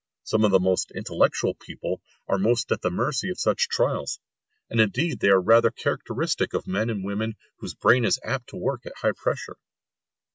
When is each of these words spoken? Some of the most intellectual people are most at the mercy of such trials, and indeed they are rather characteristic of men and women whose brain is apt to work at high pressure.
Some 0.23 0.43
of 0.43 0.49
the 0.49 0.59
most 0.59 0.89
intellectual 0.89 1.53
people 1.53 2.01
are 2.27 2.39
most 2.39 2.71
at 2.71 2.81
the 2.81 2.89
mercy 2.89 3.29
of 3.29 3.39
such 3.39 3.67
trials, 3.67 4.19
and 4.67 4.81
indeed 4.81 5.19
they 5.19 5.27
are 5.29 5.39
rather 5.39 5.69
characteristic 5.69 6.55
of 6.55 6.65
men 6.65 6.89
and 6.89 7.03
women 7.05 7.35
whose 7.57 7.75
brain 7.75 8.03
is 8.03 8.19
apt 8.23 8.49
to 8.49 8.57
work 8.57 8.87
at 8.87 8.95
high 8.97 9.11
pressure. 9.15 9.57